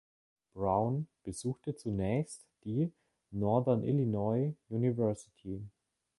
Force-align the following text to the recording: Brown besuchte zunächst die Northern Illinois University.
Brown 0.55 1.05
besuchte 1.21 1.75
zunächst 1.75 2.47
die 2.63 2.91
Northern 3.29 3.83
Illinois 3.83 4.55
University. 4.67 5.61